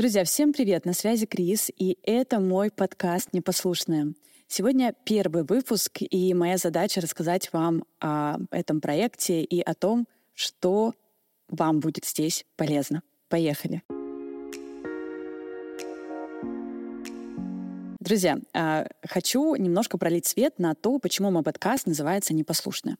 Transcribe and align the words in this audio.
Друзья, 0.00 0.24
всем 0.24 0.54
привет! 0.54 0.86
На 0.86 0.94
связи 0.94 1.26
Крис, 1.26 1.70
и 1.76 1.98
это 2.04 2.40
мой 2.40 2.70
подкаст 2.70 3.34
«Непослушные». 3.34 4.14
Сегодня 4.48 4.94
первый 5.04 5.42
выпуск, 5.44 5.98
и 6.00 6.32
моя 6.32 6.56
задача 6.56 7.02
рассказать 7.02 7.52
вам 7.52 7.84
о 8.00 8.38
этом 8.50 8.80
проекте 8.80 9.42
и 9.42 9.60
о 9.60 9.74
том, 9.74 10.08
что 10.32 10.94
вам 11.50 11.80
будет 11.80 12.06
здесь 12.06 12.46
полезно. 12.56 13.02
Поехали! 13.28 13.82
Друзья, 17.98 18.38
а, 18.54 18.86
хочу 19.06 19.54
немножко 19.56 19.98
пролить 19.98 20.24
свет 20.24 20.58
на 20.58 20.74
то, 20.74 20.98
почему 20.98 21.30
мой 21.30 21.42
подкаст 21.42 21.86
называется 21.86 22.32
«Непослушная». 22.32 22.96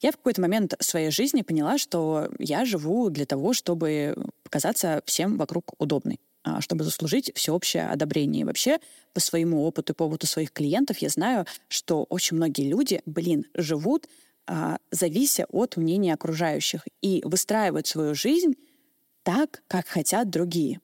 Я 0.00 0.12
в 0.12 0.18
какой-то 0.18 0.40
момент 0.40 0.74
своей 0.78 1.10
жизни 1.10 1.42
поняла, 1.42 1.78
что 1.78 2.28
я 2.38 2.64
живу 2.64 3.10
для 3.10 3.26
того, 3.26 3.54
чтобы 3.54 4.14
показаться 4.44 5.02
всем 5.04 5.36
вокруг 5.36 5.74
удобной 5.78 6.20
чтобы 6.60 6.84
заслужить 6.84 7.32
всеобщее 7.34 7.88
одобрение. 7.88 8.42
И 8.42 8.44
вообще, 8.44 8.78
по 9.12 9.20
своему 9.20 9.64
опыту 9.64 9.92
и 9.92 9.96
по 9.96 10.04
опыту 10.04 10.26
своих 10.26 10.52
клиентов, 10.52 10.98
я 10.98 11.08
знаю, 11.08 11.46
что 11.68 12.04
очень 12.04 12.36
многие 12.36 12.68
люди, 12.68 13.00
блин, 13.06 13.46
живут, 13.54 14.08
а, 14.46 14.78
завися 14.90 15.46
от 15.50 15.76
мнения 15.76 16.12
окружающих 16.12 16.86
и 17.00 17.22
выстраивают 17.24 17.86
свою 17.86 18.14
жизнь 18.14 18.56
так, 19.22 19.62
как 19.68 19.86
хотят 19.86 20.28
другие. 20.28 20.80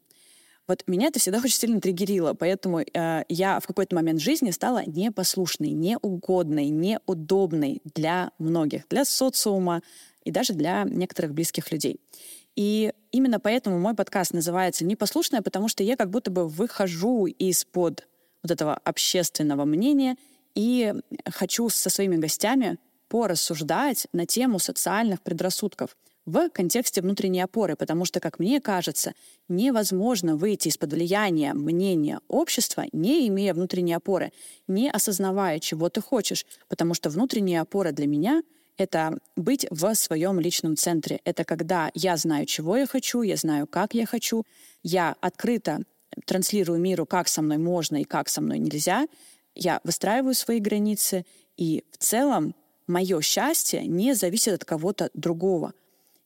Вот 0.67 0.85
меня 0.87 1.09
это 1.09 1.19
всегда 1.19 1.39
очень 1.45 1.59
сильно 1.59 1.81
триггерило, 1.81 2.33
поэтому 2.33 2.81
э, 2.81 3.25
я 3.29 3.61
в 3.61 3.67
какой-то 3.67 3.95
момент 3.95 4.21
жизни 4.21 4.51
стала 4.51 4.83
непослушной, 4.87 5.71
неугодной, 5.71 6.69
неудобной 6.69 7.83
для 7.95 8.31
многих, 8.39 8.89
для 8.89 9.05
социума 9.05 9.83
и 10.25 10.31
даже 10.31 10.55
для 10.55 10.85
некоторых 10.85 11.35
близких 11.35 11.71
людей. 11.71 12.01
И 12.57 12.90
именно 13.13 13.41
поэтому 13.41 13.79
мой 13.79 13.95
подкаст 13.95 14.33
называется 14.33 14.85
«Непослушная», 14.85 15.43
потому 15.43 15.69
что 15.69 15.83
я 15.83 15.97
как 15.97 16.11
будто 16.11 16.31
бы 16.31 16.49
выхожу 16.49 17.27
из-под 17.27 18.07
вот 18.43 18.51
этого 18.51 18.75
общественного 18.75 19.65
мнения 19.65 20.17
и 20.55 20.95
хочу 21.27 21.69
со 21.69 21.91
своими 21.91 22.17
гостями 22.17 22.79
порассуждать 23.09 24.07
на 24.13 24.27
тему 24.27 24.59
социальных 24.59 25.21
предрассудков 25.21 25.97
в 26.27 26.49
контексте 26.51 27.01
внутренней 27.01 27.41
опоры, 27.41 27.77
потому 27.77 28.05
что, 28.05 28.21
как 28.21 28.39
мне 28.39 28.61
кажется, 28.61 29.15
невозможно 29.49 30.37
выйти 30.37 30.69
из-под 30.69 30.93
влияния 30.93 31.55
мнения 31.55 32.21
общества, 32.29 32.85
не 32.93 33.27
имея 33.29 33.53
внутренней 33.53 33.95
опоры, 33.95 34.33
не 34.69 34.91
осознавая, 34.91 35.59
чего 35.59 35.89
ты 35.89 36.01
хочешь, 36.01 36.47
потому 36.69 36.95
что 36.95 37.11
внутренняя 37.11 37.63
опора 37.63 37.93
для 37.93 38.07
меня— 38.07 38.43
это 38.81 39.19
быть 39.37 39.67
в 39.71 39.95
своем 39.95 40.41
личном 40.41 40.77
центре. 40.77 41.21
Это 41.25 41.45
когда 41.45 41.91
я 41.95 42.17
знаю, 42.17 42.47
чего 42.47 42.77
я 42.77 42.87
хочу, 42.87 43.23
я 43.23 43.37
знаю, 43.37 43.67
как 43.67 43.95
я 43.95 44.07
хочу, 44.07 44.45
я 44.83 45.17
открыто 45.21 45.83
транслирую 46.27 46.81
миру, 46.81 47.07
как 47.07 47.29
со 47.29 47.43
мной 47.43 47.59
можно 47.59 48.01
и 48.01 48.05
как 48.05 48.29
со 48.29 48.41
мной 48.41 48.59
нельзя, 48.59 49.07
я 49.55 49.81
выстраиваю 49.85 50.35
свои 50.35 50.59
границы, 50.59 51.25
и 51.57 51.85
в 51.91 51.99
целом 51.99 52.55
мое 52.87 53.21
счастье 53.21 53.87
не 53.87 54.15
зависит 54.15 54.55
от 54.55 54.65
кого-то 54.65 55.11
другого. 55.15 55.75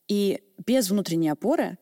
И 0.08 0.42
без 0.66 0.90
внутренней 0.90 1.30
опоры 1.30 1.78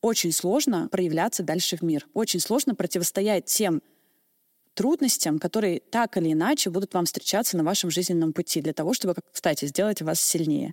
очень 0.00 0.32
сложно 0.32 0.88
проявляться 0.88 1.42
дальше 1.42 1.76
в 1.76 1.82
мир. 1.82 2.06
Очень 2.14 2.40
сложно 2.40 2.74
противостоять 2.74 3.44
тем 3.46 3.82
трудностям, 4.80 5.38
которые 5.38 5.80
так 5.80 6.16
или 6.16 6.32
иначе 6.32 6.70
будут 6.70 6.94
вам 6.94 7.04
встречаться 7.04 7.54
на 7.58 7.64
вашем 7.64 7.90
жизненном 7.90 8.32
пути 8.32 8.62
для 8.62 8.72
того, 8.72 8.94
чтобы, 8.94 9.14
кстати, 9.30 9.66
сделать 9.66 10.00
вас 10.00 10.22
сильнее. 10.22 10.72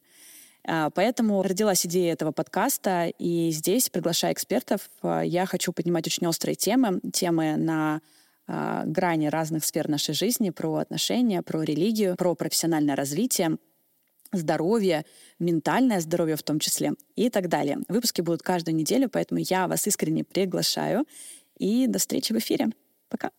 А, 0.66 0.90
поэтому 0.92 1.44
родилась 1.44 1.86
идея 1.86 2.14
этого 2.14 2.32
подкаста, 2.32 3.12
и 3.20 3.52
здесь, 3.52 3.90
приглашая 3.90 4.32
экспертов, 4.32 4.90
а, 5.02 5.24
я 5.24 5.46
хочу 5.46 5.74
поднимать 5.74 6.08
очень 6.08 6.26
острые 6.26 6.56
темы, 6.56 7.02
темы 7.12 7.58
на 7.58 8.00
а, 8.48 8.86
грани 8.86 9.28
разных 9.28 9.66
сфер 9.66 9.90
нашей 9.90 10.16
жизни, 10.16 10.52
про 10.52 10.76
отношения, 10.76 11.42
про 11.42 11.62
религию, 11.64 12.16
про 12.16 12.34
профессиональное 12.34 12.96
развитие, 12.96 13.58
здоровье, 14.32 15.04
ментальное 15.38 16.00
здоровье 16.00 16.38
в 16.38 16.44
том 16.44 16.60
числе 16.60 16.94
и 17.18 17.30
так 17.30 17.50
далее. 17.50 17.80
Выпуски 17.90 18.22
будут 18.22 18.42
каждую 18.42 18.74
неделю, 18.74 19.10
поэтому 19.10 19.42
я 19.44 19.68
вас 19.68 19.86
искренне 19.86 20.24
приглашаю. 20.24 21.06
И 21.58 21.88
до 21.88 22.00
встречи 22.00 22.32
в 22.32 22.38
эфире. 22.38 22.70
Пока. 23.10 23.32